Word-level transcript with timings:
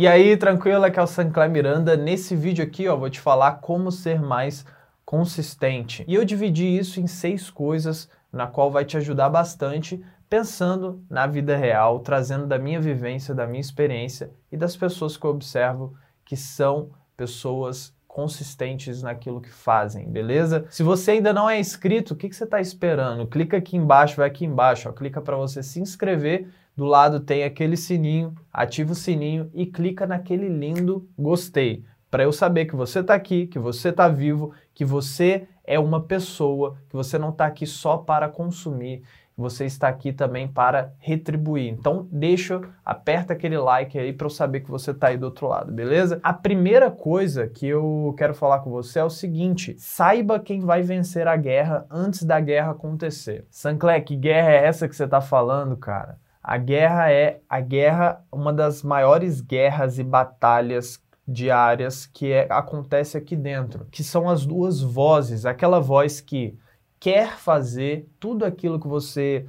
E 0.00 0.08
aí, 0.08 0.34
tranquilo? 0.34 0.82
Aqui 0.82 0.98
é 0.98 1.02
o 1.02 1.06
Sancler 1.06 1.50
Miranda. 1.50 1.94
Nesse 1.94 2.34
vídeo 2.34 2.64
aqui, 2.64 2.88
ó, 2.88 2.96
vou 2.96 3.10
te 3.10 3.20
falar 3.20 3.56
como 3.56 3.92
ser 3.92 4.18
mais 4.18 4.64
consistente. 5.04 6.06
E 6.08 6.14
eu 6.14 6.24
dividi 6.24 6.64
isso 6.64 6.98
em 6.98 7.06
seis 7.06 7.50
coisas, 7.50 8.08
na 8.32 8.46
qual 8.46 8.70
vai 8.70 8.82
te 8.82 8.96
ajudar 8.96 9.28
bastante, 9.28 10.02
pensando 10.26 11.04
na 11.10 11.26
vida 11.26 11.54
real, 11.54 12.00
trazendo 12.00 12.46
da 12.46 12.58
minha 12.58 12.80
vivência, 12.80 13.34
da 13.34 13.46
minha 13.46 13.60
experiência 13.60 14.30
e 14.50 14.56
das 14.56 14.74
pessoas 14.74 15.18
que 15.18 15.26
eu 15.26 15.32
observo 15.32 15.94
que 16.24 16.34
são 16.34 16.92
pessoas 17.14 17.94
consistentes 18.12 19.02
naquilo 19.02 19.40
que 19.40 19.50
fazem, 19.50 20.08
beleza? 20.08 20.66
Se 20.68 20.82
você 20.82 21.12
ainda 21.12 21.32
não 21.32 21.48
é 21.48 21.60
inscrito, 21.60 22.14
o 22.14 22.16
que, 22.16 22.28
que 22.28 22.34
você 22.34 22.44
está 22.44 22.60
esperando? 22.60 23.26
Clica 23.26 23.56
aqui 23.56 23.76
embaixo, 23.76 24.16
vai 24.16 24.26
aqui 24.26 24.44
embaixo, 24.44 24.88
ó, 24.88 24.92
clica 24.92 25.20
para 25.20 25.36
você 25.36 25.62
se 25.62 25.80
inscrever 25.80 26.48
do 26.76 26.84
lado 26.84 27.20
tem 27.20 27.44
aquele 27.44 27.76
sininho, 27.76 28.34
ativa 28.52 28.92
o 28.92 28.94
sininho 28.94 29.50
e 29.54 29.66
clica 29.66 30.06
naquele 30.06 30.48
lindo 30.48 31.08
gostei, 31.18 31.84
para 32.10 32.24
eu 32.24 32.32
saber 32.32 32.66
que 32.66 32.74
você 32.74 33.00
está 33.00 33.14
aqui, 33.14 33.46
que 33.46 33.58
você 33.58 33.90
está 33.90 34.08
vivo, 34.08 34.52
que 34.74 34.84
você 34.84 35.46
é 35.64 35.78
uma 35.78 36.00
pessoa, 36.02 36.78
que 36.88 36.96
você 36.96 37.16
não 37.16 37.28
está 37.30 37.46
aqui 37.46 37.66
só 37.66 37.96
para 37.96 38.28
consumir, 38.28 39.02
você 39.40 39.64
está 39.64 39.88
aqui 39.88 40.12
também 40.12 40.46
para 40.46 40.92
retribuir. 40.98 41.68
Então, 41.68 42.06
deixa, 42.12 42.60
aperta 42.84 43.32
aquele 43.32 43.58
like 43.58 43.98
aí 43.98 44.12
para 44.12 44.26
eu 44.26 44.30
saber 44.30 44.60
que 44.60 44.70
você 44.70 44.90
está 44.90 45.08
aí 45.08 45.16
do 45.16 45.24
outro 45.24 45.48
lado, 45.48 45.72
beleza? 45.72 46.20
A 46.22 46.32
primeira 46.32 46.90
coisa 46.90 47.48
que 47.48 47.66
eu 47.66 48.14
quero 48.16 48.34
falar 48.34 48.60
com 48.60 48.70
você 48.70 48.98
é 48.98 49.04
o 49.04 49.10
seguinte: 49.10 49.74
saiba 49.78 50.38
quem 50.38 50.60
vai 50.60 50.82
vencer 50.82 51.26
a 51.26 51.36
guerra 51.36 51.86
antes 51.90 52.22
da 52.22 52.38
guerra 52.38 52.72
acontecer. 52.72 53.46
Sancler, 53.50 54.04
que 54.04 54.16
guerra 54.16 54.50
é 54.50 54.66
essa 54.66 54.88
que 54.88 54.94
você 54.94 55.04
está 55.04 55.20
falando, 55.20 55.76
cara? 55.76 56.18
A 56.42 56.56
guerra 56.56 57.10
é 57.12 57.40
a 57.48 57.60
guerra, 57.60 58.24
uma 58.32 58.52
das 58.52 58.82
maiores 58.82 59.40
guerras 59.40 59.98
e 59.98 60.04
batalhas 60.04 61.00
diárias 61.26 62.06
que 62.06 62.32
é, 62.32 62.46
acontece 62.50 63.16
aqui 63.16 63.36
dentro, 63.36 63.86
que 63.90 64.02
são 64.02 64.28
as 64.28 64.44
duas 64.44 64.80
vozes, 64.80 65.46
aquela 65.46 65.80
voz 65.80 66.20
que 66.20 66.58
quer 67.00 67.38
fazer 67.38 68.06
tudo 68.20 68.44
aquilo 68.44 68.78
que 68.78 68.86
você 68.86 69.46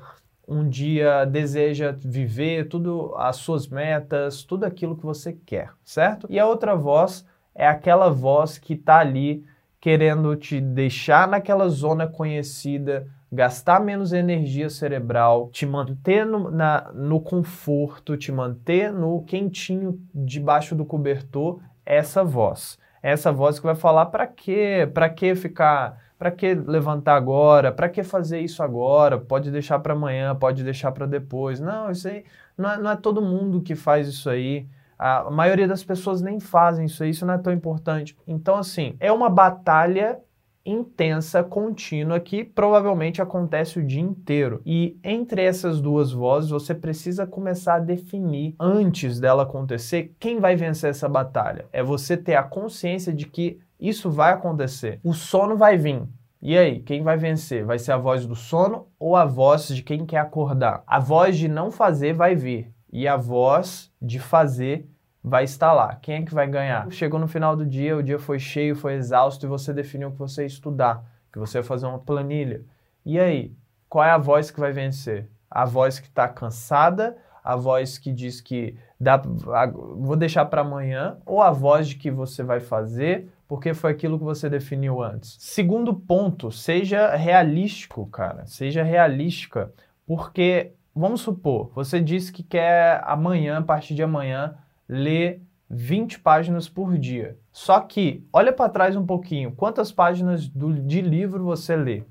um 0.48 0.68
dia 0.68 1.26
deseja 1.26 1.96
viver, 1.98 2.68
tudo 2.68 3.14
as 3.16 3.36
suas 3.38 3.68
metas, 3.68 4.44
tudo 4.44 4.66
aquilo 4.66 4.98
que 4.98 5.06
você 5.06 5.34
quer, 5.34 5.72
certo? 5.84 6.26
E 6.30 6.40
a 6.40 6.48
outra 6.48 6.76
voz 6.76 7.26
é 7.54 7.68
aquela 7.68 8.10
voz 8.10 8.58
que 8.58 8.74
está 8.74 9.00
ali 9.00 9.46
querendo 9.80 10.36
te 10.36 10.60
deixar 10.62 11.28
naquela 11.28 11.68
zona 11.70 12.08
conhecida, 12.08 13.08
gastar 13.32 13.80
menos 13.80 14.14
energia 14.14 14.70
cerebral, 14.70 15.50
te 15.52 15.66
manter 15.66 16.26
no, 16.26 16.52
na, 16.52 16.92
no 16.94 17.20
conforto, 17.20 18.18
te 18.18 18.32
manter 18.32 18.92
no 18.92 19.24
quentinho 19.24 20.00
debaixo 20.14 20.76
do 20.76 20.86
cobertor, 20.86 21.60
essa 21.86 22.24
voz. 22.24 22.78
Essa 23.02 23.32
voz 23.32 23.58
que 23.58 23.66
vai 23.66 23.76
falar 23.76 24.08
para 24.08 24.28
quê? 24.28 24.88
Para 24.94 25.10
que 25.10 25.34
ficar, 25.34 25.98
para 26.22 26.30
que 26.30 26.54
levantar 26.54 27.16
agora? 27.16 27.72
Para 27.72 27.90
que 27.90 28.04
fazer 28.04 28.42
isso 28.42 28.62
agora? 28.62 29.18
Pode 29.18 29.50
deixar 29.50 29.80
para 29.80 29.94
amanhã, 29.94 30.36
pode 30.36 30.64
deixar 30.64 30.92
para 30.92 31.08
depois. 31.08 31.60
Não, 31.60 31.90
isso 31.90 32.08
aí 32.08 32.24
não 32.56 32.70
é, 32.70 32.78
não 32.78 32.92
é 32.92 32.96
todo 32.96 33.24
mundo 33.24 33.60
que 33.60 33.74
faz 33.74 34.08
isso 34.08 34.30
aí. 34.30 34.68
A 35.00 35.32
maioria 35.32 35.68
das 35.68 35.84
pessoas 35.84 36.22
nem 36.22 36.40
fazem 36.40 36.86
isso 36.86 37.02
aí, 37.02 37.10
isso 37.10 37.26
não 37.26 37.34
é 37.34 37.40
tão 37.40 37.52
importante. 37.52 38.16
Então, 38.28 38.56
assim, 38.56 38.96
é 39.00 39.12
uma 39.12 39.32
batalha 39.32 40.20
intensa, 40.66 41.44
contínua, 41.44 42.20
que 42.20 42.44
provavelmente 42.44 43.22
acontece 43.22 43.80
o 43.80 43.86
dia 43.86 44.02
inteiro. 44.02 44.62
E 44.66 44.98
entre 45.04 45.44
essas 45.44 45.82
duas 45.82 46.12
vozes, 46.12 46.50
você 46.50 46.74
precisa 46.74 47.26
começar 47.26 47.76
a 47.76 47.80
definir, 47.80 48.56
antes 48.60 49.20
dela 49.20 49.44
acontecer, 49.44 50.16
quem 50.20 50.40
vai 50.40 50.56
vencer 50.56 50.90
essa 50.90 51.10
batalha. 51.10 51.66
É 51.72 51.82
você 51.82 52.16
ter 52.16 52.36
a 52.36 52.44
consciência 52.44 53.14
de 53.14 53.26
que 53.26 53.60
isso 53.80 54.12
vai 54.12 54.32
acontecer. 54.34 55.00
O 55.04 55.14
sono 55.14 55.58
vai 55.58 55.78
vir. 55.78 56.04
E 56.42 56.58
aí, 56.58 56.80
quem 56.80 57.04
vai 57.04 57.18
vencer? 57.18 57.66
Vai 57.66 57.78
ser 57.78 57.92
a 57.92 57.98
voz 57.98 58.26
do 58.26 58.36
sono 58.36 58.88
ou 59.00 59.16
a 59.16 59.26
voz 59.26 59.68
de 59.68 59.84
quem 59.84 60.06
quer 60.06 60.18
acordar? 60.18 60.84
A 60.88 61.00
voz 61.00 61.38
de 61.38 61.48
não 61.48 61.70
fazer 61.70 62.14
vai 62.14 62.36
vir. 62.36 62.72
E 62.92 63.08
a 63.08 63.16
voz 63.16 63.92
de 64.02 64.20
fazer 64.20 64.88
vai 65.24 65.44
estar 65.44 65.72
lá. 65.74 65.96
Quem 65.96 66.16
é 66.16 66.22
que 66.24 66.34
vai 66.34 66.48
ganhar? 66.48 66.90
Chegou 66.92 67.20
no 67.20 67.28
final 67.28 67.56
do 67.56 67.66
dia, 67.66 67.96
o 67.96 68.04
dia 68.04 68.20
foi 68.20 68.40
cheio, 68.40 68.76
foi 68.76 68.96
exausto 68.96 69.46
e 69.46 69.50
você 69.50 69.74
definiu 69.74 70.12
que 70.12 70.18
você 70.18 70.42
ia 70.42 70.48
estudar, 70.48 71.04
que 71.32 71.40
você 71.40 71.60
ia 71.60 71.64
fazer 71.64 71.86
uma 71.86 72.00
planilha. 72.00 72.64
E 73.06 73.20
aí, 73.20 73.54
qual 73.88 74.04
é 74.04 74.12
a 74.12 74.18
voz 74.18 74.52
que 74.52 74.60
vai 74.60 74.72
vencer? 74.72 75.30
A 75.50 75.66
voz 75.66 76.00
que 76.00 76.08
está 76.08 76.28
cansada, 76.28 77.18
a 77.44 77.56
voz 77.56 77.98
que 77.98 78.12
diz 78.12 78.40
que 78.40 78.78
dá, 79.00 79.18
vou 79.18 80.16
deixar 80.16 80.46
para 80.46 80.62
amanhã, 80.62 81.18
ou 81.26 81.42
a 81.42 81.52
voz 81.52 81.90
de 81.90 81.96
que 81.96 82.12
você 82.12 82.44
vai 82.44 82.60
fazer 82.60 83.30
porque 83.52 83.74
foi 83.74 83.92
aquilo 83.92 84.18
que 84.18 84.24
você 84.24 84.50
definiu 84.50 85.04
antes. 85.04 85.36
Segundo 85.38 85.94
ponto, 85.94 86.50
seja 86.54 87.14
realístico, 87.18 88.08
cara. 88.08 88.46
Seja 88.46 88.82
realística, 88.82 89.74
porque 90.08 90.72
vamos 90.96 91.20
supor, 91.20 91.70
você 91.76 92.00
disse 92.00 92.32
que 92.32 92.44
quer 92.44 93.02
amanhã, 93.04 93.58
a 93.58 93.62
partir 93.62 93.94
de 93.94 94.02
amanhã, 94.02 94.56
ler 94.92 95.42
20 95.70 96.20
páginas 96.20 96.68
por 96.68 96.98
dia. 96.98 97.38
Só 97.50 97.80
que, 97.80 98.28
olha 98.34 98.52
para 98.52 98.70
trás 98.70 98.98
um 98.98 99.06
pouquinho, 99.06 99.54
quantas 99.54 99.90
páginas 99.90 100.50
do, 100.50 100.74
de 100.74 101.02
livro 101.02 101.46
você 101.46 101.78
lê 101.78 102.04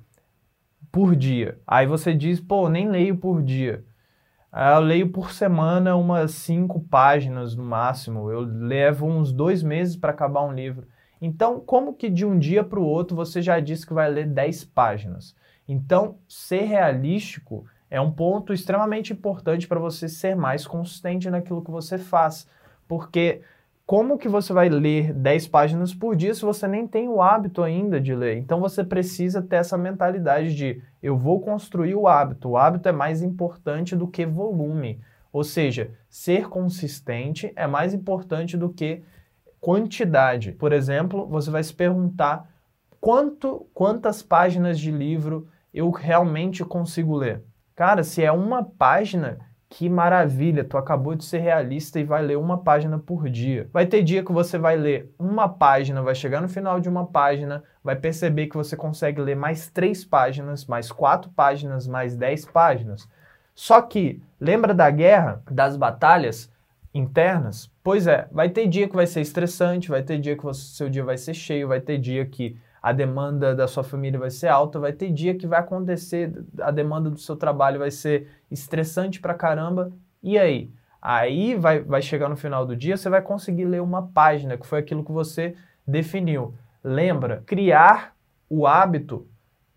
por 0.91 1.15
dia? 1.15 1.59
Aí 1.67 1.87
você 1.87 2.15
diz, 2.15 2.41
pô, 2.41 2.71
nem 2.71 2.89
leio 2.89 3.19
por 3.19 3.43
dia. 3.43 3.85
Ah, 4.51 4.77
eu 4.77 4.81
leio 4.81 5.11
por 5.11 5.31
semana 5.31 5.95
umas 5.95 6.33
5 6.33 6.81
páginas 6.81 7.55
no 7.55 7.63
máximo. 7.63 8.31
Eu 8.31 8.41
levo 8.41 9.07
uns 9.07 9.31
dois 9.31 9.63
meses 9.63 9.95
para 9.95 10.11
acabar 10.11 10.43
um 10.43 10.53
livro. 10.53 10.89
Então, 11.21 11.61
como 11.61 11.93
que 11.93 12.09
de 12.09 12.25
um 12.25 12.39
dia 12.39 12.65
para 12.65 12.81
o 12.81 12.87
outro 12.87 13.15
você 13.15 13.43
já 13.43 13.61
disse 13.61 13.87
que 13.87 13.93
vai 13.93 14.11
ler 14.11 14.27
10 14.27 14.65
páginas? 14.65 15.37
Então, 15.69 16.17
ser 16.27 16.63
realístico 16.63 17.67
é 17.91 18.01
um 18.01 18.11
ponto 18.11 18.55
extremamente 18.55 19.13
importante 19.13 19.69
para 19.69 19.79
você 19.79 20.09
ser 20.09 20.35
mais 20.35 20.67
consistente 20.67 21.29
naquilo 21.29 21.63
que 21.63 21.71
você 21.71 21.99
faz. 21.99 22.49
Porque 22.91 23.43
como 23.87 24.19
que 24.19 24.29
você 24.29 24.53
vai 24.53 24.69
ler 24.69 25.13
10 25.13 25.47
páginas 25.47 25.95
por 25.95 26.17
dia 26.17 26.35
se 26.35 26.43
você 26.43 26.67
nem 26.67 26.89
tem 26.89 27.09
o 27.09 27.23
hábito 27.23 27.63
ainda 27.63 28.01
de 28.01 28.13
ler? 28.17 28.37
Então 28.39 28.59
você 28.59 28.83
precisa 28.83 29.41
ter 29.41 29.57
essa 29.57 29.79
mentalidade 29.79 30.57
de 30.57 30.83
eu 31.01 31.17
vou 31.17 31.41
construir 31.41 31.95
o 31.95 32.09
hábito. 32.09 32.49
O 32.49 32.57
hábito 32.57 32.89
é 32.89 32.93
mais 32.93 33.23
importante 33.23 33.95
do 33.95 34.09
que 34.09 34.27
volume. 34.27 35.01
Ou 35.33 35.45
seja, 35.45 35.93
ser 36.09 36.49
consistente 36.49 37.53
é 37.55 37.65
mais 37.65 37.95
importante 37.95 38.57
do 38.57 38.71
que 38.71 39.05
quantidade. 39.61 40.51
Por 40.51 40.73
exemplo, 40.73 41.29
você 41.29 41.49
vai 41.49 41.63
se 41.63 41.73
perguntar 41.73 42.51
quanto, 43.01 43.69
quantas 43.73 44.21
páginas 44.21 44.81
de 44.81 44.91
livro 44.91 45.47
eu 45.73 45.93
realmente 45.93 46.65
consigo 46.65 47.15
ler. 47.15 47.45
Cara, 47.77 48.03
se 48.03 48.25
é 48.25 48.33
uma 48.33 48.65
página, 48.65 49.39
que 49.71 49.89
maravilha, 49.89 50.65
tu 50.65 50.77
acabou 50.77 51.15
de 51.15 51.25
ser 51.25 51.39
realista 51.39 52.01
e 52.01 52.05
vai 52.05 52.21
ler 52.23 52.37
uma 52.37 52.59
página 52.59 52.99
por 52.99 53.31
dia. 53.31 53.69
Vai 53.73 53.87
ter 53.87 54.03
dia 54.03 54.25
que 54.25 54.33
você 54.33 54.59
vai 54.59 54.77
ler 54.77 55.15
uma 55.17 55.49
página, 55.49 56.03
vai 56.03 56.15
chegar 56.15 56.41
no 56.41 56.49
final 56.49 56.81
de 56.81 56.89
uma 56.89 57.07
página, 57.07 57.63
vai 57.83 57.95
perceber 57.95 58.49
que 58.49 58.57
você 58.57 58.77
consegue 58.77 59.21
ler 59.21 59.37
mais 59.37 59.69
três 59.69 60.05
páginas, 60.05 60.67
mais 60.67 60.91
quatro 60.91 61.31
páginas, 61.31 61.87
mais 61.87 62.17
dez 62.17 62.45
páginas. 62.45 63.09
Só 63.55 63.81
que, 63.81 64.21
lembra 64.41 64.75
da 64.75 64.91
guerra, 64.91 65.41
das 65.49 65.77
batalhas 65.77 66.53
internas? 66.93 67.71
Pois 67.81 68.09
é, 68.09 68.27
vai 68.33 68.49
ter 68.49 68.67
dia 68.67 68.89
que 68.89 68.97
vai 68.97 69.07
ser 69.07 69.21
estressante, 69.21 69.89
vai 69.89 70.03
ter 70.03 70.19
dia 70.19 70.37
que 70.37 70.43
você, 70.43 70.63
seu 70.75 70.91
dia 70.91 71.05
vai 71.05 71.17
ser 71.17 71.33
cheio, 71.33 71.69
vai 71.69 71.81
ter 71.81 71.97
dia 71.97 72.27
que 72.27 72.57
a 72.83 72.93
demanda 72.93 73.55
da 73.55 73.69
sua 73.69 73.85
família 73.85 74.19
vai 74.19 74.31
ser 74.31 74.49
alta, 74.49 74.79
vai 74.79 74.93
ter 74.93 75.11
dia 75.11 75.35
que 75.35 75.47
vai 75.47 75.61
acontecer, 75.61 76.33
a 76.61 76.71
demanda 76.71 77.11
do 77.11 77.19
seu 77.19 77.37
trabalho 77.37 77.79
vai 77.79 77.91
ser 77.91 78.29
estressante 78.51 79.21
pra 79.21 79.35
caramba. 79.35 79.93
E 80.23 80.39
aí? 80.39 80.73
Aí 81.01 81.55
vai, 81.55 81.81
vai 81.81 82.03
chegar 82.03 82.29
no 82.29 82.37
final 82.37 82.67
do 82.67 82.77
dia, 82.77 82.97
você 82.97 83.09
vai 83.09 83.23
conseguir 83.23 83.65
ler 83.65 83.81
uma 83.81 84.09
página, 84.09 84.57
que 84.57 84.67
foi 84.67 84.79
aquilo 84.79 85.05
que 85.05 85.13
você 85.13 85.55
definiu. 85.87 86.55
Lembra, 86.83 87.43
criar 87.47 88.15
o 88.49 88.67
hábito 88.67 89.27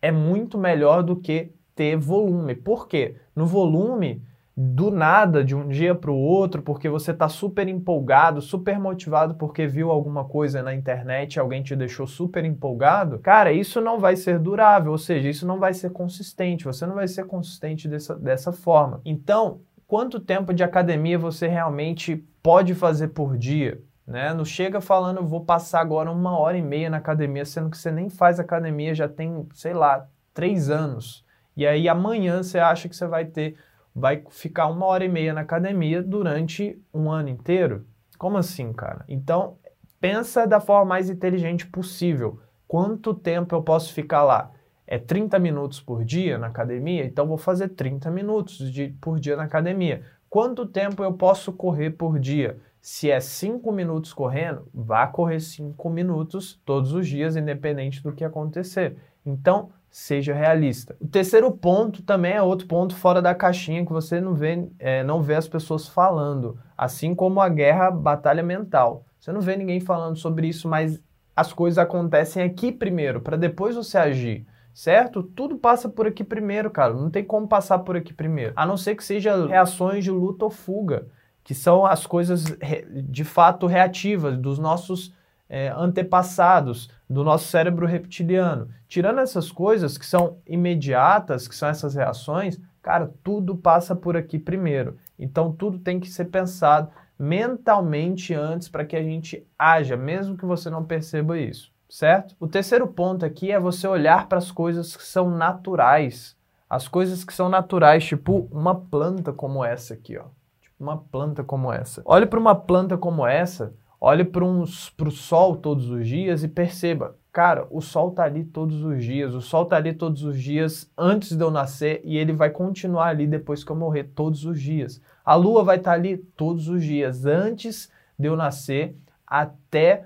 é 0.01 0.11
muito 0.11 0.57
melhor 0.57 1.03
do 1.03 1.15
que 1.15 1.53
ter 1.75 1.97
volume. 1.97 2.55
Por 2.55 2.87
quê? 2.87 3.15
No 3.35 3.45
volume, 3.45 4.21
do 4.55 4.91
nada, 4.91 5.43
de 5.43 5.55
um 5.55 5.67
dia 5.67 5.95
para 5.95 6.11
o 6.11 6.15
outro, 6.15 6.61
porque 6.61 6.87
você 6.87 7.09
está 7.09 7.27
super 7.27 7.67
empolgado, 7.67 8.39
super 8.39 8.79
motivado 8.79 9.33
porque 9.33 9.65
viu 9.65 9.89
alguma 9.89 10.25
coisa 10.25 10.61
na 10.61 10.75
internet, 10.75 11.39
alguém 11.39 11.63
te 11.63 11.75
deixou 11.75 12.05
super 12.05 12.45
empolgado, 12.45 13.17
cara, 13.17 13.51
isso 13.51 13.81
não 13.81 13.99
vai 13.99 14.15
ser 14.15 14.37
durável, 14.37 14.91
ou 14.91 14.97
seja, 14.97 15.27
isso 15.27 15.47
não 15.47 15.59
vai 15.59 15.73
ser 15.73 15.91
consistente, 15.91 16.65
você 16.65 16.85
não 16.85 16.93
vai 16.93 17.07
ser 17.07 17.25
consistente 17.25 17.87
dessa, 17.87 18.15
dessa 18.15 18.51
forma. 18.51 19.01
Então, 19.03 19.61
quanto 19.87 20.19
tempo 20.19 20.53
de 20.53 20.63
academia 20.63 21.17
você 21.17 21.47
realmente 21.47 22.23
pode 22.43 22.75
fazer 22.75 23.07
por 23.07 23.35
dia? 23.35 23.81
Né? 24.05 24.33
Não 24.35 24.45
chega 24.45 24.79
falando, 24.79 25.25
vou 25.25 25.45
passar 25.45 25.79
agora 25.79 26.11
uma 26.11 26.37
hora 26.37 26.57
e 26.57 26.61
meia 26.61 26.91
na 26.91 26.97
academia, 26.97 27.45
sendo 27.45 27.71
que 27.71 27.77
você 27.77 27.89
nem 27.89 28.09
faz 28.09 28.39
academia 28.39 28.93
já 28.93 29.07
tem, 29.07 29.47
sei 29.53 29.73
lá, 29.73 30.05
três 30.33 30.69
anos. 30.69 31.25
E 31.55 31.65
aí 31.65 31.87
amanhã 31.87 32.43
você 32.43 32.59
acha 32.59 32.89
que 32.89 32.95
você 32.95 33.07
vai 33.07 33.25
ter 33.25 33.55
vai 33.95 34.23
ficar 34.29 34.67
uma 34.67 34.85
hora 34.85 35.05
e 35.05 35.09
meia 35.09 35.33
na 35.33 35.41
academia 35.41 36.01
durante 36.01 36.81
um 36.93 37.11
ano 37.11 37.29
inteiro. 37.29 37.85
Como 38.17 38.37
assim, 38.37 38.71
cara? 38.73 39.05
Então, 39.07 39.57
pensa 39.99 40.45
da 40.45 40.59
forma 40.59 40.85
mais 40.85 41.09
inteligente 41.09 41.67
possível. 41.67 42.39
Quanto 42.67 43.13
tempo 43.13 43.55
eu 43.55 43.61
posso 43.61 43.93
ficar 43.93 44.23
lá? 44.23 44.51
É 44.85 44.97
30 44.97 45.39
minutos 45.39 45.79
por 45.79 46.03
dia 46.03 46.37
na 46.37 46.47
academia? 46.47 47.05
Então 47.05 47.27
vou 47.27 47.37
fazer 47.37 47.69
30 47.69 48.11
minutos 48.11 48.71
de, 48.71 48.89
por 48.99 49.19
dia 49.19 49.37
na 49.37 49.43
academia. 49.43 50.03
Quanto 50.29 50.65
tempo 50.65 51.03
eu 51.03 51.13
posso 51.13 51.53
correr 51.53 51.91
por 51.91 52.19
dia? 52.19 52.59
Se 52.81 53.09
é 53.09 53.19
5 53.19 53.71
minutos 53.71 54.11
correndo, 54.11 54.67
vá 54.73 55.07
correr 55.07 55.39
5 55.39 55.89
minutos 55.89 56.59
todos 56.65 56.91
os 56.91 57.07
dias, 57.07 57.35
independente 57.35 58.03
do 58.03 58.11
que 58.11 58.25
acontecer. 58.25 58.97
Então, 59.25 59.69
seja 59.93 60.33
realista. 60.33 60.95
O 60.99 61.07
terceiro 61.07 61.51
ponto 61.51 62.01
também 62.01 62.33
é 62.33 62.41
outro 62.41 62.65
ponto 62.65 62.95
fora 62.95 63.21
da 63.21 63.35
caixinha 63.35 63.85
que 63.85 63.93
você 63.93 64.19
não 64.19 64.33
vê, 64.33 64.67
é, 64.79 65.03
não 65.03 65.21
vê 65.21 65.35
as 65.35 65.47
pessoas 65.47 65.87
falando, 65.87 66.57
assim 66.75 67.13
como 67.13 67.39
a 67.39 67.47
guerra, 67.47 67.91
batalha 67.91 68.41
mental. 68.41 69.05
Você 69.19 69.31
não 69.31 69.39
vê 69.39 69.55
ninguém 69.55 69.79
falando 69.79 70.15
sobre 70.15 70.47
isso, 70.47 70.67
mas 70.67 70.99
as 71.35 71.53
coisas 71.53 71.77
acontecem 71.77 72.41
aqui 72.41 72.71
primeiro, 72.71 73.21
para 73.21 73.37
depois 73.37 73.75
você 73.75 73.99
agir. 73.99 74.47
Certo? 74.73 75.21
Tudo 75.21 75.59
passa 75.59 75.87
por 75.87 76.07
aqui 76.07 76.23
primeiro, 76.23 76.71
cara. 76.71 76.95
Não 76.95 77.11
tem 77.11 77.23
como 77.23 77.47
passar 77.47 77.77
por 77.77 77.95
aqui 77.95 78.11
primeiro. 78.11 78.53
A 78.55 78.65
não 78.65 78.75
ser 78.75 78.95
que 78.95 79.03
seja 79.03 79.45
reações 79.45 80.03
de 80.03 80.09
luta 80.09 80.45
ou 80.45 80.49
fuga, 80.49 81.05
que 81.43 81.53
são 81.53 81.85
as 81.85 82.07
coisas 82.07 82.45
de 82.91 83.23
fato 83.23 83.67
reativas 83.67 84.35
dos 84.39 84.57
nossos 84.57 85.13
é, 85.49 85.69
antepassados 85.69 86.89
do 87.09 87.23
nosso 87.23 87.47
cérebro 87.47 87.85
reptiliano. 87.85 88.69
Tirando 88.87 89.19
essas 89.19 89.51
coisas 89.51 89.97
que 89.97 90.05
são 90.05 90.37
imediatas, 90.47 91.47
que 91.47 91.55
são 91.55 91.69
essas 91.69 91.95
reações, 91.95 92.59
cara, 92.81 93.11
tudo 93.23 93.55
passa 93.55 93.95
por 93.95 94.17
aqui 94.17 94.39
primeiro. 94.39 94.97
Então 95.17 95.51
tudo 95.51 95.79
tem 95.79 95.99
que 95.99 96.09
ser 96.09 96.25
pensado 96.25 96.89
mentalmente 97.17 98.33
antes 98.33 98.67
para 98.67 98.85
que 98.85 98.95
a 98.95 99.03
gente 99.03 99.45
haja, 99.57 99.95
mesmo 99.95 100.35
que 100.35 100.45
você 100.45 100.69
não 100.69 100.83
perceba 100.83 101.37
isso, 101.37 101.71
certo? 101.89 102.35
O 102.39 102.47
terceiro 102.47 102.87
ponto 102.87 103.25
aqui 103.25 103.51
é 103.51 103.59
você 103.59 103.87
olhar 103.87 104.27
para 104.27 104.39
as 104.39 104.51
coisas 104.51 104.95
que 104.95 105.03
são 105.03 105.29
naturais. 105.29 106.35
As 106.69 106.87
coisas 106.87 107.23
que 107.23 107.33
são 107.33 107.49
naturais, 107.49 108.03
tipo 108.03 108.47
uma 108.51 108.73
planta 108.73 109.31
como 109.31 109.63
essa 109.63 109.93
aqui, 109.93 110.17
ó. 110.17 110.25
Tipo 110.59 110.75
uma 110.79 110.97
planta 110.97 111.43
como 111.43 111.71
essa. 111.71 112.01
Olhe 112.03 112.25
para 112.25 112.39
uma 112.39 112.55
planta 112.55 112.97
como 112.97 113.27
essa 113.27 113.73
Olhe 114.05 114.25
para 114.25 114.43
o 114.43 114.67
sol 114.67 115.55
todos 115.55 115.89
os 115.89 116.05
dias 116.05 116.43
e 116.43 116.49
perceba, 116.49 117.15
cara, 117.31 117.65
o 117.71 117.79
sol 117.79 118.09
está 118.09 118.25
ali 118.25 118.43
todos 118.43 118.83
os 118.83 119.01
dias, 119.01 119.33
o 119.33 119.39
sol 119.39 119.63
está 119.63 119.77
ali 119.77 119.93
todos 119.93 120.25
os 120.25 120.37
dias 120.37 120.91
antes 120.97 121.37
de 121.37 121.41
eu 121.41 121.49
nascer 121.49 122.01
e 122.03 122.17
ele 122.17 122.33
vai 122.33 122.49
continuar 122.49 123.07
ali 123.07 123.25
depois 123.25 123.63
que 123.63 123.71
eu 123.71 123.77
morrer 123.77 124.11
todos 124.13 124.43
os 124.43 124.59
dias. 124.59 125.01
A 125.23 125.35
lua 125.35 125.63
vai 125.63 125.77
estar 125.77 125.91
tá 125.91 125.95
ali 125.95 126.17
todos 126.17 126.67
os 126.67 126.83
dias 126.83 127.25
antes 127.25 127.89
de 128.19 128.27
eu 128.27 128.35
nascer 128.35 128.93
até 129.25 130.05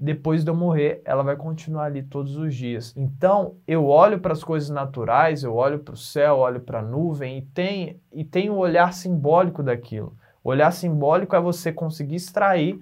depois 0.00 0.42
de 0.42 0.50
eu 0.50 0.56
morrer, 0.56 1.02
ela 1.04 1.22
vai 1.22 1.36
continuar 1.36 1.84
ali 1.84 2.02
todos 2.02 2.38
os 2.38 2.54
dias. 2.54 2.94
Então, 2.96 3.56
eu 3.68 3.86
olho 3.86 4.20
para 4.20 4.32
as 4.32 4.42
coisas 4.42 4.70
naturais, 4.70 5.42
eu 5.42 5.54
olho 5.54 5.80
para 5.80 5.92
o 5.92 5.98
céu, 5.98 6.38
olho 6.38 6.60
para 6.60 6.78
a 6.78 6.82
nuvem 6.82 7.36
e 7.36 7.42
tem 7.42 8.00
e 8.10 8.24
tem 8.24 8.48
o 8.48 8.54
um 8.54 8.56
olhar 8.56 8.94
simbólico 8.94 9.62
daquilo. 9.62 10.16
O 10.42 10.48
olhar 10.48 10.70
simbólico 10.70 11.36
é 11.36 11.40
você 11.40 11.70
conseguir 11.70 12.16
extrair 12.16 12.80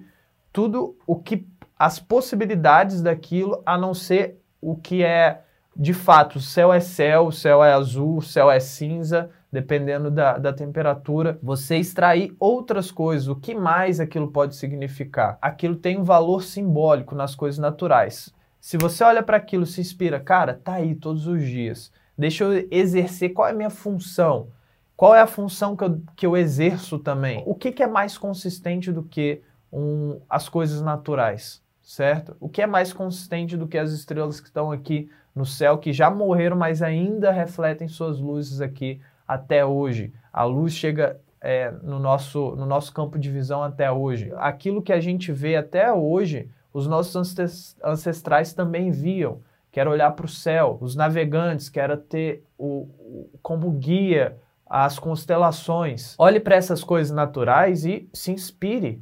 tudo 0.53 0.95
o 1.05 1.15
que 1.15 1.45
as 1.77 1.99
possibilidades 1.99 3.01
daquilo, 3.01 3.61
a 3.65 3.77
não 3.77 3.93
ser 3.93 4.39
o 4.61 4.77
que 4.77 5.03
é 5.03 5.41
de 5.75 5.93
fato, 5.93 6.37
o 6.37 6.41
céu 6.41 6.71
é 6.71 6.79
céu, 6.79 7.27
o 7.27 7.31
céu 7.31 7.63
é 7.63 7.73
azul, 7.73 8.17
o 8.17 8.21
céu 8.21 8.49
é 8.49 8.59
cinza, 8.59 9.31
dependendo 9.51 10.11
da, 10.11 10.37
da 10.37 10.53
temperatura. 10.53 11.39
Você 11.41 11.77
extrair 11.77 12.35
outras 12.39 12.91
coisas, 12.91 13.27
o 13.27 13.35
que 13.35 13.55
mais 13.55 13.99
aquilo 13.99 14.31
pode 14.31 14.55
significar? 14.55 15.37
Aquilo 15.41 15.75
tem 15.75 15.99
um 15.99 16.03
valor 16.03 16.43
simbólico 16.43 17.15
nas 17.15 17.33
coisas 17.33 17.57
naturais. 17.57 18.31
Se 18.61 18.77
você 18.77 19.03
olha 19.03 19.23
para 19.23 19.37
aquilo 19.37 19.65
se 19.65 19.81
inspira, 19.81 20.19
cara, 20.19 20.59
tá 20.63 20.73
aí 20.73 20.95
todos 20.95 21.27
os 21.27 21.41
dias. 21.43 21.91
Deixa 22.15 22.43
eu 22.43 22.67
exercer 22.69 23.33
qual 23.33 23.47
é 23.47 23.51
a 23.51 23.55
minha 23.55 23.71
função. 23.71 24.47
Qual 24.95 25.15
é 25.15 25.21
a 25.21 25.27
função 25.27 25.75
que 25.75 25.83
eu, 25.83 26.01
que 26.15 26.25
eu 26.25 26.37
exerço 26.37 26.99
também? 26.99 27.43
O 27.47 27.55
que, 27.55 27.71
que 27.71 27.81
é 27.81 27.87
mais 27.87 28.15
consistente 28.15 28.91
do 28.91 29.03
que 29.03 29.41
um, 29.73 30.21
as 30.29 30.47
coisas 30.47 30.81
naturais, 30.81 31.61
certo? 31.81 32.37
O 32.39 32.47
que 32.47 32.61
é 32.61 32.67
mais 32.67 32.93
consistente 32.93 33.57
do 33.57 33.67
que 33.67 33.77
as 33.77 33.91
estrelas 33.91 34.39
que 34.39 34.47
estão 34.47 34.71
aqui 34.71 35.09
no 35.35 35.45
céu, 35.45 35.79
que 35.79 35.91
já 35.91 36.11
morreram, 36.11 36.55
mas 36.55 36.83
ainda 36.83 37.31
refletem 37.31 37.87
suas 37.87 38.19
luzes 38.19 38.61
aqui 38.61 39.01
até 39.27 39.65
hoje. 39.65 40.13
A 40.31 40.43
luz 40.43 40.73
chega 40.73 41.19
é, 41.41 41.71
no, 41.81 41.97
nosso, 41.97 42.55
no 42.55 42.67
nosso 42.67 42.93
campo 42.93 43.17
de 43.17 43.31
visão 43.31 43.63
até 43.63 43.91
hoje. 43.91 44.31
Aquilo 44.37 44.81
que 44.81 44.93
a 44.93 44.99
gente 44.99 45.31
vê 45.31 45.55
até 45.55 45.91
hoje, 45.91 46.49
os 46.71 46.85
nossos 46.85 47.35
ancestrais 47.83 48.53
também 48.53 48.91
viam, 48.91 49.39
que 49.71 49.79
era 49.79 49.89
olhar 49.89 50.11
para 50.11 50.27
o 50.27 50.29
céu. 50.29 50.77
Os 50.79 50.95
navegantes, 50.95 51.67
que 51.67 51.79
era 51.79 51.97
ter 51.97 52.43
o, 52.57 52.87
o 52.99 53.29
como 53.41 53.71
guia 53.71 54.37
as 54.67 54.99
constelações. 54.99 56.15
Olhe 56.17 56.39
para 56.39 56.55
essas 56.55 56.83
coisas 56.83 57.15
naturais 57.15 57.85
e 57.85 58.07
se 58.13 58.31
inspire 58.31 59.01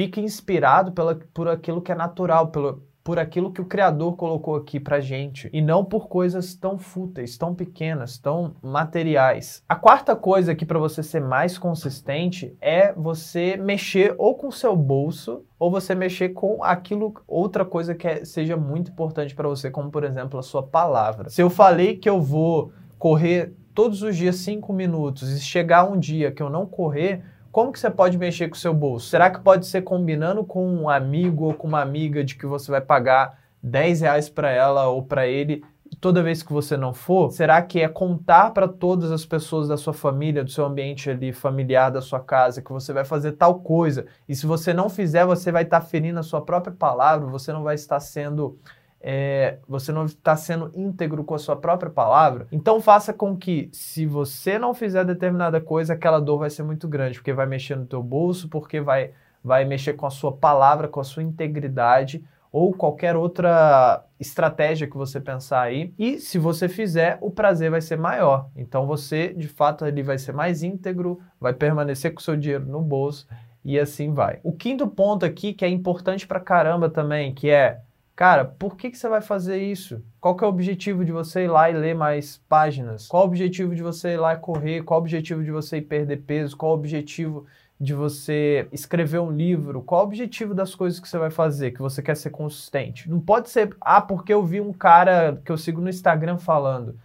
Fique 0.00 0.18
inspirado 0.18 0.92
pela, 0.92 1.14
por 1.14 1.46
aquilo 1.46 1.82
que 1.82 1.92
é 1.92 1.94
natural, 1.94 2.48
pelo, 2.48 2.82
por 3.04 3.18
aquilo 3.18 3.52
que 3.52 3.60
o 3.60 3.66
Criador 3.66 4.16
colocou 4.16 4.56
aqui 4.56 4.80
pra 4.80 4.98
gente 4.98 5.50
e 5.52 5.60
não 5.60 5.84
por 5.84 6.08
coisas 6.08 6.54
tão 6.54 6.78
fúteis, 6.78 7.36
tão 7.36 7.54
pequenas, 7.54 8.16
tão 8.16 8.54
materiais. 8.62 9.62
A 9.68 9.76
quarta 9.76 10.16
coisa 10.16 10.52
aqui 10.52 10.64
para 10.64 10.78
você 10.78 11.02
ser 11.02 11.20
mais 11.20 11.58
consistente 11.58 12.56
é 12.62 12.94
você 12.94 13.58
mexer 13.58 14.14
ou 14.16 14.34
com 14.36 14.48
o 14.48 14.52
seu 14.52 14.74
bolso 14.74 15.44
ou 15.58 15.70
você 15.70 15.94
mexer 15.94 16.30
com 16.30 16.64
aquilo 16.64 17.12
outra 17.28 17.62
coisa 17.62 17.94
que 17.94 18.08
é, 18.08 18.24
seja 18.24 18.56
muito 18.56 18.90
importante 18.90 19.34
para 19.34 19.50
você, 19.50 19.70
como 19.70 19.90
por 19.90 20.02
exemplo 20.02 20.40
a 20.40 20.42
sua 20.42 20.62
palavra. 20.62 21.28
Se 21.28 21.42
eu 21.42 21.50
falei 21.50 21.98
que 21.98 22.08
eu 22.08 22.22
vou 22.22 22.72
correr 22.98 23.52
todos 23.74 24.02
os 24.02 24.16
dias 24.16 24.36
cinco 24.36 24.72
minutos 24.72 25.30
e 25.30 25.38
chegar 25.40 25.84
um 25.84 25.98
dia 25.98 26.32
que 26.32 26.42
eu 26.42 26.48
não 26.48 26.64
correr, 26.64 27.22
como 27.52 27.72
que 27.72 27.80
você 27.80 27.90
pode 27.90 28.16
mexer 28.16 28.48
com 28.48 28.54
o 28.54 28.58
seu 28.58 28.72
bolso? 28.72 29.08
Será 29.08 29.30
que 29.30 29.40
pode 29.40 29.66
ser 29.66 29.82
combinando 29.82 30.44
com 30.44 30.66
um 30.66 30.88
amigo 30.88 31.44
ou 31.44 31.54
com 31.54 31.66
uma 31.66 31.80
amiga 31.80 32.22
de 32.22 32.36
que 32.36 32.46
você 32.46 32.70
vai 32.70 32.80
pagar 32.80 33.38
10 33.62 34.02
reais 34.02 34.28
para 34.28 34.50
ela 34.50 34.86
ou 34.88 35.02
para 35.02 35.26
ele 35.26 35.64
toda 36.00 36.22
vez 36.22 36.42
que 36.42 36.52
você 36.52 36.76
não 36.76 36.94
for? 36.94 37.32
Será 37.32 37.60
que 37.60 37.80
é 37.80 37.88
contar 37.88 38.52
para 38.52 38.68
todas 38.68 39.10
as 39.10 39.24
pessoas 39.24 39.68
da 39.68 39.76
sua 39.76 39.92
família, 39.92 40.44
do 40.44 40.50
seu 40.50 40.64
ambiente 40.64 41.10
ali 41.10 41.32
familiar, 41.32 41.90
da 41.90 42.00
sua 42.00 42.20
casa, 42.20 42.62
que 42.62 42.72
você 42.72 42.92
vai 42.92 43.04
fazer 43.04 43.32
tal 43.32 43.60
coisa? 43.60 44.06
E 44.28 44.34
se 44.34 44.46
você 44.46 44.72
não 44.72 44.88
fizer, 44.88 45.26
você 45.26 45.50
vai 45.50 45.64
estar 45.64 45.80
tá 45.80 45.86
ferindo 45.86 46.20
a 46.20 46.22
sua 46.22 46.42
própria 46.42 46.74
palavra, 46.74 47.26
você 47.26 47.52
não 47.52 47.62
vai 47.62 47.74
estar 47.74 47.98
sendo 47.98 48.58
é, 49.00 49.58
você 49.66 49.90
não 49.92 50.04
está 50.04 50.36
sendo 50.36 50.70
íntegro 50.74 51.24
com 51.24 51.34
a 51.34 51.38
sua 51.38 51.56
própria 51.56 51.90
palavra, 51.90 52.46
então 52.52 52.80
faça 52.80 53.12
com 53.12 53.36
que, 53.36 53.68
se 53.72 54.04
você 54.06 54.58
não 54.58 54.74
fizer 54.74 55.04
determinada 55.04 55.60
coisa, 55.60 55.94
aquela 55.94 56.20
dor 56.20 56.38
vai 56.38 56.50
ser 56.50 56.62
muito 56.62 56.86
grande, 56.86 57.18
porque 57.18 57.32
vai 57.32 57.46
mexer 57.46 57.76
no 57.76 57.86
teu 57.86 58.02
bolso, 58.02 58.48
porque 58.48 58.80
vai, 58.80 59.12
vai 59.42 59.64
mexer 59.64 59.94
com 59.94 60.06
a 60.06 60.10
sua 60.10 60.32
palavra, 60.32 60.88
com 60.88 61.00
a 61.00 61.04
sua 61.04 61.22
integridade, 61.22 62.22
ou 62.52 62.72
qualquer 62.72 63.16
outra 63.16 64.04
estratégia 64.18 64.88
que 64.88 64.96
você 64.96 65.20
pensar 65.20 65.62
aí. 65.62 65.94
E 65.98 66.18
se 66.18 66.38
você 66.38 66.68
fizer, 66.68 67.16
o 67.20 67.30
prazer 67.30 67.70
vai 67.70 67.80
ser 67.80 67.96
maior. 67.96 68.48
Então 68.56 68.86
você, 68.86 69.32
de 69.32 69.46
fato, 69.46 69.86
ele 69.86 70.02
vai 70.02 70.18
ser 70.18 70.32
mais 70.32 70.62
íntegro, 70.62 71.20
vai 71.40 71.52
permanecer 71.52 72.12
com 72.12 72.20
o 72.20 72.22
seu 72.22 72.36
dinheiro 72.36 72.66
no 72.66 72.80
bolso 72.80 73.28
e 73.64 73.78
assim 73.78 74.12
vai. 74.12 74.40
O 74.42 74.52
quinto 74.52 74.88
ponto 74.88 75.24
aqui 75.24 75.52
que 75.52 75.64
é 75.64 75.68
importante 75.68 76.26
pra 76.26 76.40
caramba 76.40 76.90
também, 76.90 77.32
que 77.32 77.50
é 77.50 77.80
Cara, 78.20 78.44
por 78.44 78.76
que, 78.76 78.90
que 78.90 78.98
você 78.98 79.08
vai 79.08 79.22
fazer 79.22 79.62
isso? 79.62 80.04
Qual 80.20 80.36
que 80.36 80.44
é 80.44 80.46
o 80.46 80.50
objetivo 80.50 81.06
de 81.06 81.10
você 81.10 81.44
ir 81.44 81.48
lá 81.48 81.70
e 81.70 81.72
ler 81.72 81.94
mais 81.94 82.36
páginas? 82.50 83.08
Qual 83.08 83.22
o 83.22 83.26
objetivo 83.26 83.74
de 83.74 83.82
você 83.82 84.10
ir 84.10 84.16
lá 84.18 84.34
e 84.34 84.36
correr? 84.36 84.82
Qual 84.82 85.00
o 85.00 85.02
objetivo 85.02 85.42
de 85.42 85.50
você 85.50 85.78
ir 85.78 85.86
perder 85.86 86.18
peso? 86.18 86.54
Qual 86.54 86.72
o 86.72 86.74
objetivo 86.74 87.46
de 87.80 87.94
você 87.94 88.68
escrever 88.72 89.20
um 89.20 89.30
livro? 89.30 89.80
Qual 89.80 90.02
o 90.02 90.04
objetivo 90.04 90.54
das 90.54 90.74
coisas 90.74 91.00
que 91.00 91.08
você 91.08 91.16
vai 91.16 91.30
fazer, 91.30 91.70
que 91.70 91.80
você 91.80 92.02
quer 92.02 92.14
ser 92.14 92.28
consistente? 92.28 93.08
Não 93.08 93.18
pode 93.18 93.48
ser, 93.48 93.74
ah, 93.80 94.02
porque 94.02 94.34
eu 94.34 94.44
vi 94.44 94.60
um 94.60 94.74
cara 94.74 95.40
que 95.42 95.50
eu 95.50 95.56
sigo 95.56 95.80
no 95.80 95.88
Instagram 95.88 96.36
falando. 96.36 96.98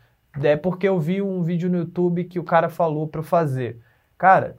É 0.44 0.58
porque 0.58 0.86
eu 0.86 1.00
vi 1.00 1.22
um 1.22 1.42
vídeo 1.42 1.70
no 1.70 1.78
YouTube 1.78 2.26
que 2.26 2.40
o 2.40 2.44
cara 2.44 2.68
falou 2.68 3.08
para 3.08 3.24
fazer. 3.24 3.80
Cara, 4.18 4.58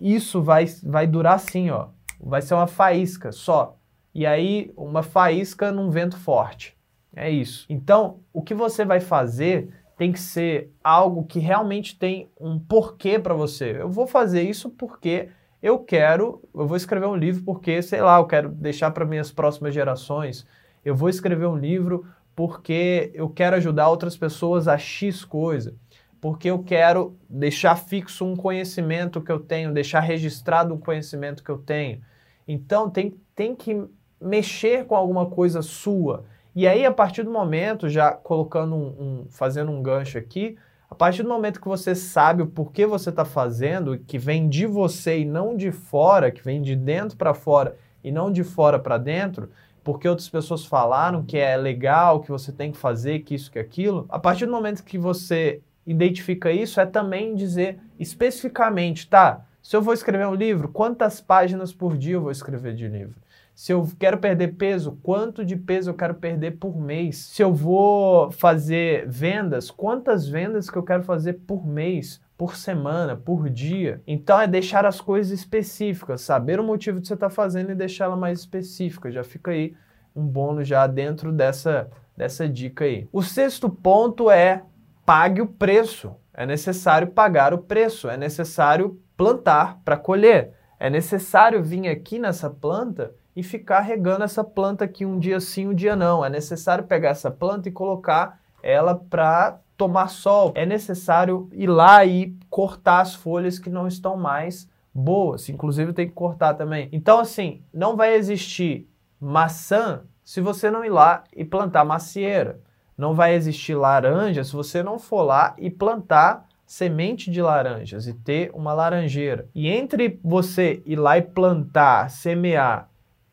isso 0.00 0.40
vai, 0.40 0.64
vai 0.80 1.08
durar 1.08 1.34
assim, 1.34 1.70
ó. 1.70 1.88
Vai 2.20 2.40
ser 2.40 2.54
uma 2.54 2.68
faísca 2.68 3.32
só 3.32 3.77
e 4.18 4.26
aí 4.26 4.72
uma 4.76 5.00
faísca 5.00 5.70
num 5.70 5.90
vento 5.90 6.18
forte. 6.18 6.76
É 7.14 7.30
isso. 7.30 7.64
Então, 7.68 8.18
o 8.32 8.42
que 8.42 8.52
você 8.52 8.84
vai 8.84 8.98
fazer 8.98 9.68
tem 9.96 10.10
que 10.10 10.18
ser 10.18 10.72
algo 10.82 11.24
que 11.24 11.38
realmente 11.38 11.96
tem 11.96 12.28
um 12.40 12.58
porquê 12.58 13.16
para 13.16 13.32
você. 13.32 13.80
Eu 13.80 13.88
vou 13.88 14.08
fazer 14.08 14.42
isso 14.42 14.70
porque 14.70 15.28
eu 15.62 15.78
quero, 15.78 16.42
eu 16.52 16.66
vou 16.66 16.76
escrever 16.76 17.06
um 17.06 17.14
livro 17.14 17.44
porque, 17.44 17.80
sei 17.80 18.02
lá, 18.02 18.18
eu 18.18 18.26
quero 18.26 18.48
deixar 18.48 18.90
para 18.90 19.04
minhas 19.04 19.30
próximas 19.30 19.72
gerações. 19.72 20.44
Eu 20.84 20.96
vou 20.96 21.08
escrever 21.08 21.46
um 21.46 21.56
livro 21.56 22.04
porque 22.34 23.12
eu 23.14 23.28
quero 23.28 23.54
ajudar 23.54 23.88
outras 23.88 24.16
pessoas 24.16 24.66
a 24.66 24.76
X 24.76 25.24
coisa. 25.24 25.76
Porque 26.20 26.50
eu 26.50 26.58
quero 26.64 27.16
deixar 27.30 27.76
fixo 27.76 28.24
um 28.24 28.34
conhecimento 28.34 29.20
que 29.20 29.30
eu 29.30 29.38
tenho, 29.38 29.72
deixar 29.72 30.00
registrado 30.00 30.74
um 30.74 30.78
conhecimento 30.78 31.44
que 31.44 31.50
eu 31.52 31.58
tenho. 31.58 32.00
Então 32.48 32.90
tem, 32.90 33.14
tem 33.36 33.54
que 33.54 33.86
mexer 34.20 34.84
com 34.84 34.96
alguma 34.96 35.26
coisa 35.26 35.62
sua. 35.62 36.24
E 36.54 36.66
aí, 36.66 36.84
a 36.84 36.92
partir 36.92 37.22
do 37.22 37.30
momento, 37.30 37.88
já 37.88 38.12
colocando 38.12 38.74
um, 38.74 38.86
um 38.98 39.26
fazendo 39.30 39.70
um 39.70 39.82
gancho 39.82 40.18
aqui, 40.18 40.56
a 40.90 40.94
partir 40.94 41.22
do 41.22 41.28
momento 41.28 41.60
que 41.60 41.68
você 41.68 41.94
sabe 41.94 42.42
o 42.42 42.46
porquê 42.46 42.86
você 42.86 43.10
está 43.10 43.24
fazendo, 43.24 43.98
que 43.98 44.18
vem 44.18 44.48
de 44.48 44.66
você 44.66 45.20
e 45.20 45.24
não 45.24 45.56
de 45.56 45.70
fora, 45.70 46.30
que 46.30 46.42
vem 46.42 46.62
de 46.62 46.74
dentro 46.74 47.16
para 47.16 47.34
fora 47.34 47.76
e 48.02 48.10
não 48.10 48.32
de 48.32 48.42
fora 48.42 48.78
para 48.78 48.96
dentro, 48.96 49.50
porque 49.84 50.08
outras 50.08 50.28
pessoas 50.28 50.64
falaram 50.64 51.22
que 51.22 51.36
é 51.36 51.56
legal, 51.56 52.20
que 52.20 52.30
você 52.30 52.50
tem 52.50 52.72
que 52.72 52.78
fazer, 52.78 53.20
que 53.20 53.34
isso, 53.34 53.50
que 53.50 53.58
aquilo. 53.58 54.06
A 54.08 54.18
partir 54.18 54.46
do 54.46 54.52
momento 54.52 54.82
que 54.82 54.98
você 54.98 55.60
identifica 55.86 56.50
isso, 56.50 56.80
é 56.80 56.86
também 56.86 57.34
dizer 57.34 57.78
especificamente, 57.98 59.08
tá? 59.08 59.44
Se 59.62 59.76
eu 59.76 59.82
vou 59.82 59.92
escrever 59.92 60.26
um 60.26 60.34
livro, 60.34 60.68
quantas 60.68 61.20
páginas 61.20 61.72
por 61.72 61.96
dia 61.96 62.14
eu 62.14 62.22
vou 62.22 62.30
escrever 62.30 62.74
de 62.74 62.88
livro? 62.88 63.14
Se 63.58 63.72
eu 63.72 63.90
quero 63.98 64.18
perder 64.18 64.54
peso, 64.54 65.00
quanto 65.02 65.44
de 65.44 65.56
peso 65.56 65.90
eu 65.90 65.94
quero 65.94 66.14
perder 66.14 66.58
por 66.58 66.80
mês? 66.80 67.16
Se 67.16 67.42
eu 67.42 67.52
vou 67.52 68.30
fazer 68.30 69.04
vendas, 69.08 69.68
quantas 69.68 70.28
vendas 70.28 70.70
que 70.70 70.78
eu 70.78 70.82
quero 70.84 71.02
fazer 71.02 71.32
por 71.44 71.66
mês? 71.66 72.20
por 72.36 72.54
semana, 72.54 73.16
por 73.16 73.50
dia. 73.50 74.00
Então 74.06 74.40
é 74.40 74.46
deixar 74.46 74.86
as 74.86 75.00
coisas 75.00 75.36
específicas, 75.36 76.20
saber 76.20 76.60
o 76.60 76.62
motivo 76.62 77.00
que 77.00 77.08
você 77.08 77.14
está 77.14 77.28
fazendo 77.28 77.72
e 77.72 77.74
deixar 77.74 78.04
ela 78.04 78.14
mais 78.14 78.38
específica. 78.38 79.10
Já 79.10 79.24
fica 79.24 79.50
aí 79.50 79.74
um 80.14 80.24
bônus 80.24 80.68
já 80.68 80.86
dentro 80.86 81.32
dessa, 81.32 81.90
dessa 82.16 82.48
dica 82.48 82.84
aí. 82.84 83.08
O 83.12 83.24
sexto 83.24 83.68
ponto 83.68 84.30
é 84.30 84.62
pague 85.04 85.42
o 85.42 85.48
preço. 85.48 86.14
É 86.32 86.46
necessário 86.46 87.08
pagar 87.08 87.52
o 87.52 87.58
preço, 87.58 88.08
é 88.08 88.16
necessário 88.16 89.02
plantar 89.16 89.80
para 89.84 89.96
colher. 89.96 90.52
É 90.78 90.88
necessário 90.88 91.60
vir 91.60 91.88
aqui 91.88 92.20
nessa 92.20 92.48
planta 92.48 93.12
e 93.38 93.42
ficar 93.44 93.82
regando 93.82 94.24
essa 94.24 94.42
planta 94.42 94.84
aqui 94.84 95.06
um 95.06 95.16
dia 95.16 95.38
sim, 95.38 95.68
um 95.68 95.72
dia 95.72 95.94
não. 95.94 96.24
É 96.24 96.28
necessário 96.28 96.82
pegar 96.82 97.10
essa 97.10 97.30
planta 97.30 97.68
e 97.68 97.72
colocar 97.72 98.40
ela 98.60 98.96
para 98.96 99.60
tomar 99.76 100.08
sol. 100.08 100.50
É 100.56 100.66
necessário 100.66 101.48
ir 101.52 101.68
lá 101.68 102.04
e 102.04 102.36
cortar 102.50 103.00
as 103.00 103.14
folhas 103.14 103.56
que 103.56 103.70
não 103.70 103.86
estão 103.86 104.16
mais 104.16 104.68
boas. 104.92 105.48
Inclusive 105.48 105.92
tem 105.92 106.08
que 106.08 106.14
cortar 106.14 106.54
também. 106.54 106.88
Então 106.90 107.20
assim, 107.20 107.62
não 107.72 107.94
vai 107.96 108.16
existir 108.16 108.88
maçã 109.20 110.02
se 110.24 110.40
você 110.40 110.68
não 110.68 110.84
ir 110.84 110.90
lá 110.90 111.22
e 111.32 111.44
plantar 111.44 111.84
macieira. 111.84 112.58
Não 112.96 113.14
vai 113.14 113.36
existir 113.36 113.76
laranja 113.76 114.42
se 114.42 114.52
você 114.52 114.82
não 114.82 114.98
for 114.98 115.22
lá 115.22 115.54
e 115.56 115.70
plantar 115.70 116.44
semente 116.66 117.30
de 117.30 117.40
laranjas 117.40 118.08
e 118.08 118.14
ter 118.14 118.50
uma 118.52 118.72
laranjeira. 118.72 119.46
E 119.54 119.68
entre 119.68 120.18
você 120.24 120.82
ir 120.84 120.96
lá 120.96 121.16
e 121.18 121.22
plantar, 121.22 122.10
semear 122.10 122.88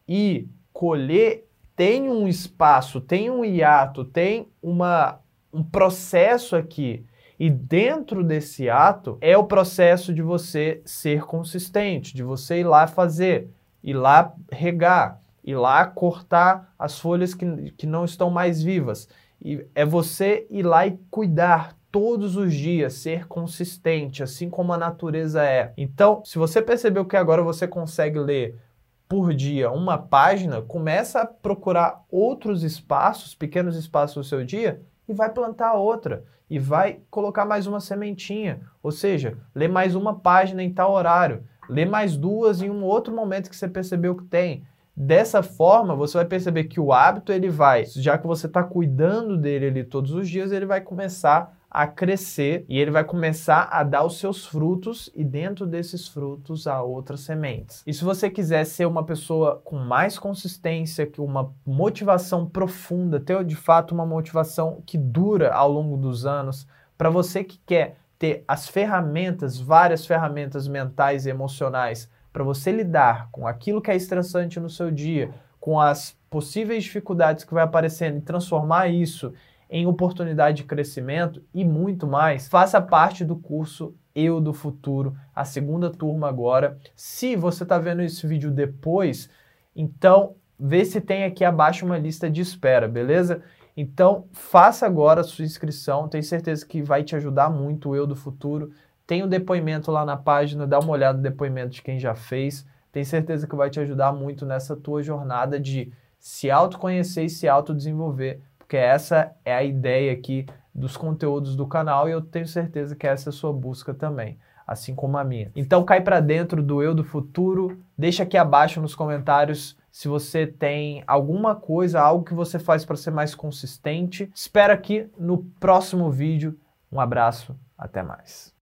e 0.07 0.47
colher, 0.71 1.47
tem 1.75 2.09
um 2.09 2.27
espaço, 2.27 3.01
tem 3.01 3.29
um 3.29 3.43
hiato, 3.43 4.05
tem 4.05 4.47
uma, 4.61 5.19
um 5.51 5.63
processo 5.63 6.55
aqui. 6.55 7.05
E 7.37 7.49
dentro 7.49 8.23
desse 8.23 8.69
ato 8.69 9.17
é 9.19 9.37
o 9.37 9.43
processo 9.43 10.13
de 10.13 10.21
você 10.21 10.81
ser 10.85 11.23
consistente, 11.23 12.15
de 12.15 12.23
você 12.23 12.59
ir 12.59 12.63
lá 12.63 12.87
fazer, 12.87 13.49
ir 13.83 13.93
lá 13.93 14.33
regar, 14.51 15.21
ir 15.43 15.55
lá 15.55 15.85
cortar 15.85 16.73
as 16.79 16.97
folhas 16.97 17.33
que, 17.33 17.71
que 17.71 17.85
não 17.85 18.05
estão 18.05 18.29
mais 18.29 18.63
vivas. 18.63 19.09
E 19.41 19.65
é 19.75 19.85
você 19.85 20.47
ir 20.49 20.63
lá 20.63 20.87
e 20.87 20.97
cuidar 21.11 21.75
todos 21.91 22.35
os 22.35 22.53
dias, 22.53 22.93
ser 22.93 23.27
consistente, 23.27 24.23
assim 24.23 24.49
como 24.49 24.73
a 24.73 24.77
natureza 24.77 25.43
é. 25.43 25.73
Então, 25.77 26.21
se 26.25 26.37
você 26.37 26.61
percebeu 26.61 27.05
que 27.05 27.15
agora 27.15 27.41
você 27.41 27.67
consegue 27.67 28.19
ler 28.19 28.59
por 29.07 29.33
dia 29.33 29.71
uma 29.71 29.97
página, 29.97 30.61
começa 30.61 31.21
a 31.21 31.25
procurar 31.25 32.03
outros 32.09 32.63
espaços, 32.63 33.35
pequenos 33.35 33.75
espaços 33.75 34.17
no 34.17 34.23
seu 34.23 34.43
dia 34.43 34.81
e 35.07 35.13
vai 35.13 35.29
plantar 35.29 35.73
outra 35.73 36.23
e 36.49 36.59
vai 36.59 36.99
colocar 37.09 37.45
mais 37.45 37.67
uma 37.67 37.79
sementinha, 37.79 38.61
ou 38.81 38.91
seja, 38.91 39.37
lê 39.53 39.67
mais 39.67 39.95
uma 39.95 40.19
página 40.19 40.61
em 40.63 40.71
tal 40.71 40.93
horário, 40.93 41.43
lê 41.67 41.85
mais 41.85 42.15
duas 42.15 42.61
em 42.61 42.69
um 42.69 42.83
outro 42.83 43.13
momento 43.13 43.49
que 43.49 43.55
você 43.55 43.67
percebeu 43.67 44.15
que 44.15 44.25
tem. 44.25 44.63
Dessa 44.95 45.43
forma, 45.43 45.95
você 45.95 46.17
vai 46.17 46.25
perceber 46.25 46.65
que 46.65 46.79
o 46.79 46.93
hábito 46.93 47.33
ele 47.33 47.49
vai, 47.49 47.85
já 47.85 48.17
que 48.17 48.25
você 48.25 48.45
está 48.45 48.63
cuidando 48.63 49.37
dele 49.37 49.67
ali 49.67 49.83
todos 49.83 50.11
os 50.11 50.29
dias, 50.29 50.51
ele 50.51 50.65
vai 50.65 50.79
começar 50.79 51.57
a 51.75 51.85
crescer 51.85 52.63
e 52.69 52.79
ele 52.79 52.89
vai 52.89 53.03
começar 53.03 53.67
a 53.69 53.83
dar 53.83 54.05
os 54.05 54.17
seus 54.17 54.45
frutos 54.45 55.11
e 55.13 55.25
dentro 55.25 55.67
desses 55.67 56.07
frutos 56.07 56.67
há 56.67 56.81
outras 56.81 57.19
sementes. 57.19 57.83
E 57.85 57.93
se 57.93 58.01
você 58.01 58.29
quiser 58.29 58.63
ser 58.63 58.85
uma 58.85 59.03
pessoa 59.03 59.61
com 59.61 59.77
mais 59.77 60.17
consistência, 60.17 61.05
com 61.05 61.25
uma 61.25 61.53
motivação 61.65 62.47
profunda, 62.47 63.19
ter 63.19 63.43
de 63.43 63.57
fato 63.57 63.93
uma 63.93 64.05
motivação 64.05 64.81
que 64.85 64.97
dura 64.97 65.53
ao 65.53 65.69
longo 65.69 65.97
dos 65.97 66.25
anos, 66.25 66.65
para 66.97 67.09
você 67.09 67.43
que 67.43 67.59
quer 67.65 67.97
ter 68.17 68.45
as 68.47 68.69
ferramentas, 68.69 69.59
várias 69.59 70.05
ferramentas 70.05 70.69
mentais 70.69 71.25
e 71.25 71.29
emocionais 71.29 72.09
para 72.31 72.45
você 72.45 72.71
lidar 72.71 73.27
com 73.33 73.45
aquilo 73.45 73.81
que 73.81 73.91
é 73.91 73.97
estressante 73.97 74.61
no 74.61 74.69
seu 74.69 74.89
dia, 74.89 75.29
com 75.59 75.77
as 75.77 76.17
possíveis 76.29 76.85
dificuldades 76.85 77.43
que 77.43 77.53
vai 77.53 77.63
aparecendo 77.63 78.17
e 78.17 78.21
transformar 78.21 78.87
isso 78.87 79.33
em 79.69 79.85
oportunidade 79.87 80.57
de 80.57 80.63
crescimento 80.63 81.43
e 81.53 81.65
muito 81.65 82.07
mais, 82.07 82.47
faça 82.47 82.81
parte 82.81 83.25
do 83.25 83.35
curso 83.35 83.95
Eu 84.13 84.39
do 84.39 84.53
Futuro, 84.53 85.15
a 85.35 85.43
segunda 85.43 85.89
turma 85.89 86.27
agora. 86.27 86.77
Se 86.95 87.35
você 87.35 87.63
está 87.63 87.77
vendo 87.77 88.01
esse 88.01 88.25
vídeo 88.27 88.51
depois, 88.51 89.29
então 89.75 90.35
vê 90.59 90.85
se 90.85 91.01
tem 91.01 91.23
aqui 91.23 91.43
abaixo 91.43 91.85
uma 91.85 91.97
lista 91.97 92.29
de 92.29 92.41
espera, 92.41 92.87
beleza? 92.87 93.41
Então 93.75 94.27
faça 94.31 94.85
agora 94.85 95.21
a 95.21 95.23
sua 95.23 95.43
inscrição, 95.43 96.07
tenho 96.07 96.23
certeza 96.23 96.65
que 96.65 96.81
vai 96.81 97.03
te 97.03 97.15
ajudar 97.15 97.49
muito 97.49 97.89
o 97.89 97.95
Eu 97.95 98.07
do 98.07 98.15
Futuro. 98.15 98.71
Tem 99.05 99.21
o 99.21 99.25
um 99.25 99.29
depoimento 99.29 99.91
lá 99.91 100.05
na 100.05 100.17
página, 100.17 100.65
dá 100.65 100.79
uma 100.79 100.91
olhada 100.91 101.17
no 101.17 101.23
depoimento 101.23 101.69
de 101.69 101.81
quem 101.81 101.99
já 101.99 102.15
fez. 102.15 102.65
Tenho 102.91 103.05
certeza 103.05 103.45
que 103.45 103.55
vai 103.55 103.69
te 103.69 103.79
ajudar 103.79 104.13
muito 104.13 104.45
nessa 104.45 104.75
tua 104.75 105.03
jornada 105.03 105.59
de 105.59 105.91
se 106.17 106.49
autoconhecer 106.49 107.25
e 107.25 107.29
se 107.29 107.47
autodesenvolver 107.47 108.41
porque 108.65 108.77
essa 108.77 109.31
é 109.45 109.53
a 109.53 109.63
ideia 109.63 110.11
aqui 110.11 110.47
dos 110.73 110.97
conteúdos 110.97 111.55
do 111.55 111.67
canal 111.67 112.09
e 112.09 112.11
eu 112.11 112.21
tenho 112.21 112.47
certeza 112.47 112.95
que 112.95 113.05
essa 113.05 113.29
é 113.29 113.31
a 113.31 113.33
sua 113.33 113.53
busca 113.53 113.93
também, 113.93 114.39
assim 114.65 114.95
como 114.95 115.17
a 115.19 115.23
minha. 115.23 115.51
Então 115.55 115.85
cai 115.85 116.01
para 116.01 116.19
dentro 116.19 116.63
do 116.63 116.81
eu 116.81 116.95
do 116.95 117.03
futuro, 117.03 117.79
deixa 117.95 118.23
aqui 118.23 118.35
abaixo 118.35 118.81
nos 118.81 118.95
comentários 118.95 119.77
se 119.91 120.07
você 120.07 120.47
tem 120.47 121.03
alguma 121.05 121.55
coisa, 121.55 122.01
algo 122.01 122.25
que 122.25 122.33
você 122.33 122.57
faz 122.57 122.83
para 122.83 122.97
ser 122.97 123.11
mais 123.11 123.35
consistente. 123.35 124.29
Espero 124.33 124.73
aqui 124.73 125.07
no 125.17 125.43
próximo 125.59 126.09
vídeo. 126.09 126.59
Um 126.91 126.99
abraço, 126.99 127.55
até 127.77 128.01
mais. 128.01 128.54